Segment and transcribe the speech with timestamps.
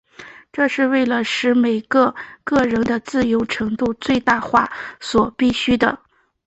[0.51, 4.67] 这是为了使每个个人的自由程度最大化
[4.99, 5.99] 所必需的。